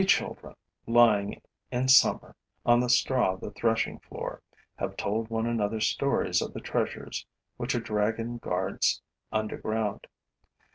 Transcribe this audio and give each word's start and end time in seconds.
We 0.01 0.05
children, 0.07 0.55
lying, 0.87 1.43
in 1.71 1.87
summer, 1.87 2.35
on 2.65 2.79
the 2.79 2.89
straw 2.89 3.35
of 3.35 3.39
the 3.41 3.51
threshing 3.51 3.99
floor, 3.99 4.41
have 4.77 4.97
told 4.97 5.29
one 5.29 5.45
another 5.45 5.79
stories 5.79 6.41
of 6.41 6.53
the 6.55 6.59
treasures 6.59 7.27
which 7.57 7.75
a 7.75 7.79
dragon 7.79 8.39
guards 8.39 9.03
underground. 9.31 10.07